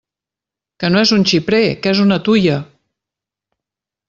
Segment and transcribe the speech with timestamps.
[0.83, 2.57] Que no és un xiprer, que és una tuia!